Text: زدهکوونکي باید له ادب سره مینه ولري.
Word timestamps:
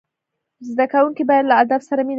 زدهکوونکي 0.69 1.23
باید 1.29 1.45
له 1.49 1.55
ادب 1.63 1.81
سره 1.89 1.99
مینه 2.01 2.05
ولري. 2.05 2.09